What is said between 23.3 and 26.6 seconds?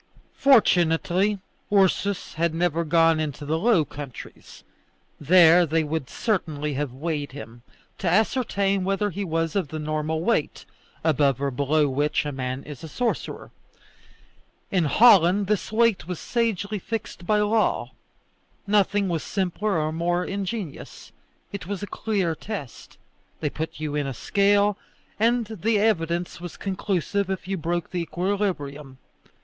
They put you in a scale, and the evidence was